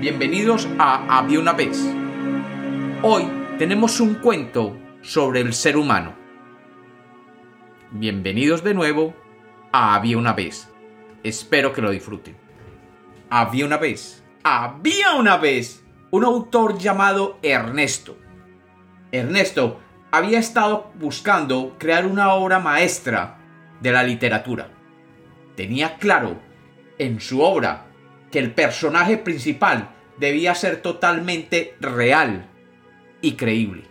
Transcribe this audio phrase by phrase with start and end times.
[0.00, 1.78] bienvenidos a Había una vez.
[3.02, 3.28] Hoy
[3.58, 6.14] tenemos un cuento sobre el ser humano.
[7.90, 9.14] Bienvenidos de nuevo
[9.72, 10.70] a Había una vez.
[11.22, 12.34] Espero que lo disfruten.
[13.28, 18.16] Había una vez, había una vez un autor llamado Ernesto.
[19.12, 19.80] Ernesto
[20.12, 23.36] había estado buscando crear una obra maestra
[23.82, 24.70] de la literatura.
[25.56, 26.40] Tenía claro
[26.96, 27.89] en su obra
[28.30, 32.46] que el personaje principal debía ser totalmente real
[33.20, 33.84] y creíble.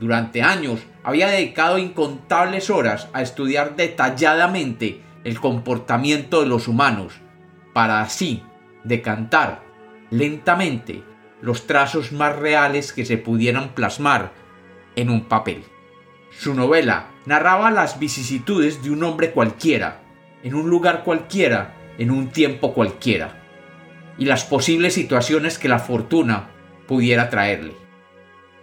[0.00, 7.14] Durante años había dedicado incontables horas a estudiar detalladamente el comportamiento de los humanos,
[7.72, 8.42] para así
[8.84, 9.62] decantar
[10.10, 11.02] lentamente
[11.40, 14.32] los trazos más reales que se pudieran plasmar
[14.94, 15.64] en un papel.
[16.30, 20.02] Su novela narraba las vicisitudes de un hombre cualquiera,
[20.42, 23.42] en un lugar cualquiera, en un tiempo cualquiera,
[24.18, 26.48] y las posibles situaciones que la fortuna
[26.86, 27.74] pudiera traerle.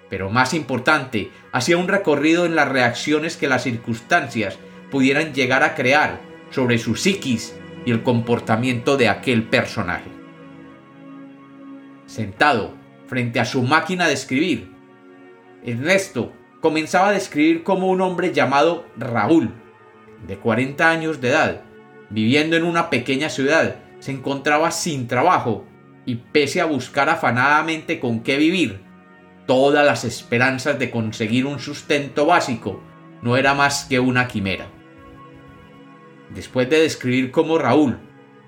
[0.09, 4.57] Pero más importante, hacía un recorrido en las reacciones que las circunstancias
[4.91, 6.19] pudieran llegar a crear
[6.51, 10.09] sobre su psiquis y el comportamiento de aquel personaje.
[12.05, 12.75] Sentado
[13.07, 14.71] frente a su máquina de escribir,
[15.65, 16.31] Ernesto
[16.61, 19.49] comenzaba a describir como un hombre llamado Raúl,
[20.27, 21.61] de 40 años de edad,
[22.13, 25.65] viviendo en una pequeña ciudad, se encontraba sin trabajo
[26.05, 28.81] y pese a buscar afanadamente con qué vivir,
[29.47, 32.81] todas las esperanzas de conseguir un sustento básico
[33.21, 34.67] no era más que una quimera.
[36.29, 37.97] Después de describir cómo Raúl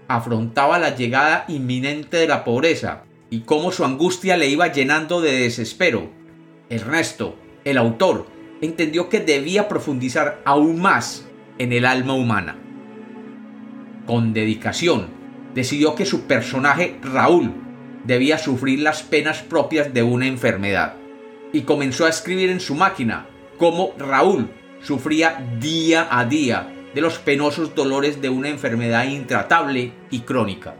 [0.08, 5.39] afrontaba la llegada inminente de la pobreza y cómo su angustia le iba llenando de
[5.39, 6.11] desespero,
[6.69, 8.27] Ernesto, el autor,
[8.61, 11.25] entendió que debía profundizar aún más
[11.58, 12.59] en el alma humana.
[14.06, 15.08] Con dedicación,
[15.53, 17.52] decidió que su personaje Raúl
[18.03, 20.95] debía sufrir las penas propias de una enfermedad,
[21.54, 23.27] y comenzó a escribir en su máquina
[23.58, 24.49] cómo Raúl
[24.82, 30.76] sufría día a día de los penosos dolores de una enfermedad intratable y crónica.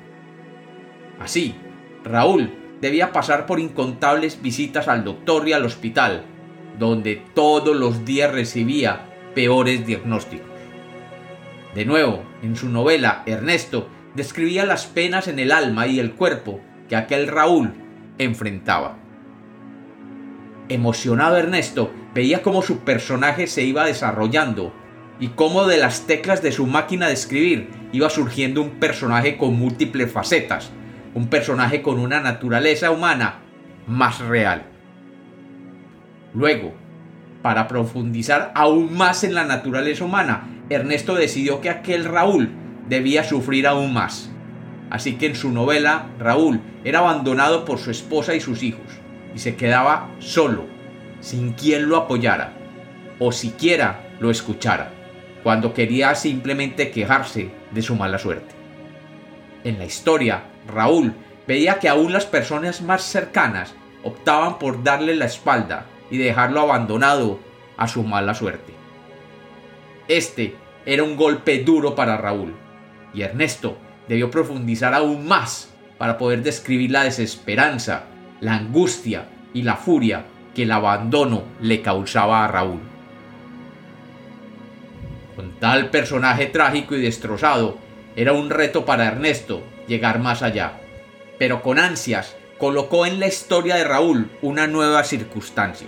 [1.20, 1.56] Así,
[2.04, 6.24] Raúl debía pasar por incontables visitas al doctor y al hospital,
[6.78, 10.55] donde todos los días recibía peores diagnósticos.
[11.76, 16.62] De nuevo, en su novela, Ernesto describía las penas en el alma y el cuerpo
[16.88, 17.74] que aquel Raúl
[18.18, 18.98] enfrentaba.
[20.70, 24.74] Emocionado Ernesto veía cómo su personaje se iba desarrollando
[25.20, 29.60] y cómo de las teclas de su máquina de escribir iba surgiendo un personaje con
[29.60, 30.72] múltiples facetas,
[31.14, 33.40] un personaje con una naturaleza humana
[33.86, 34.64] más real.
[36.34, 36.74] Luego,
[37.42, 42.50] para profundizar aún más en la naturaleza humana, Ernesto decidió que aquel Raúl
[42.90, 44.32] debía sufrir aún más.
[44.90, 48.86] Así que en su novela, Raúl era abandonado por su esposa y sus hijos,
[49.34, 50.66] y se quedaba solo,
[51.20, 52.54] sin quien lo apoyara,
[53.20, 54.92] o siquiera lo escuchara,
[55.44, 58.56] cuando quería simplemente quejarse de su mala suerte.
[59.64, 61.14] En la historia, Raúl
[61.48, 63.74] veía que aún las personas más cercanas
[64.04, 67.40] optaban por darle la espalda y dejarlo abandonado
[67.78, 68.75] a su mala suerte.
[70.08, 70.56] Este
[70.86, 72.54] era un golpe duro para Raúl,
[73.14, 73.78] y Ernesto
[74.08, 78.04] debió profundizar aún más para poder describir la desesperanza,
[78.40, 82.80] la angustia y la furia que el abandono le causaba a Raúl.
[85.36, 87.80] Con tal personaje trágico y destrozado,
[88.16, 90.80] era un reto para Ernesto llegar más allá,
[91.40, 95.88] pero con ansias colocó en la historia de Raúl una nueva circunstancia.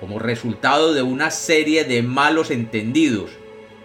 [0.00, 3.30] Como resultado de una serie de malos entendidos,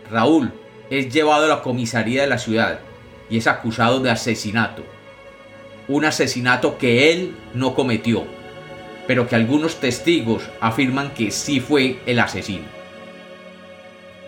[0.10, 0.52] Raúl
[0.90, 2.82] es llevado a la comisaría de la ciudad
[3.30, 4.84] y es acusado de asesinato.
[5.88, 8.26] Un asesinato que él no cometió,
[9.08, 12.66] pero que algunos testigos afirman que sí fue el asesino.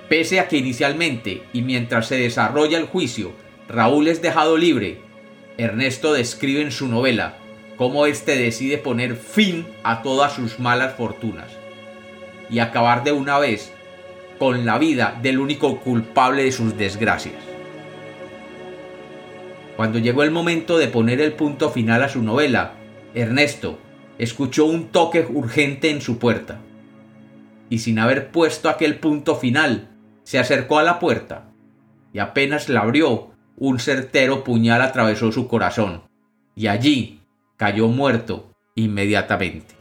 [0.08, 3.34] Pese a que inicialmente y mientras se desarrolla el juicio,
[3.68, 5.00] Raúl es dejado libre,
[5.58, 7.36] Ernesto describe en su novela
[7.76, 11.63] cómo éste decide poner fin a todas sus malas fortunas
[12.50, 13.74] y acabar de una vez
[14.40, 17.36] con la vida del único culpable de sus desgracias.
[19.76, 22.74] Cuando llegó el momento de poner el punto final a su novela,
[23.16, 23.80] Ernesto
[24.18, 26.60] escuchó un toque urgente en su puerta.
[27.70, 29.90] Y sin haber puesto aquel punto final,
[30.24, 31.50] se acercó a la puerta
[32.14, 36.04] y apenas la abrió, un certero puñal atravesó su corazón
[36.56, 37.22] y allí
[37.58, 39.76] cayó muerto inmediatamente.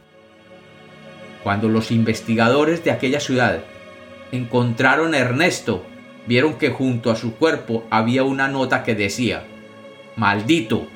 [1.43, 3.63] Cuando los investigadores de aquella ciudad
[4.31, 5.83] encontraron a Ernesto,
[6.25, 9.43] vieron que junto a su cuerpo había una nota que decía,
[10.15, 10.87] Maldito,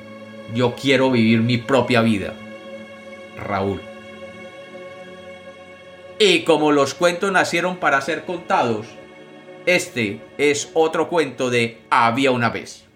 [0.54, 2.32] Yo quiero vivir mi propia vida.
[3.36, 3.82] Raúl.
[6.18, 8.86] Y como los cuentos nacieron para ser contados,
[9.66, 12.87] este es otro cuento de Había una vez.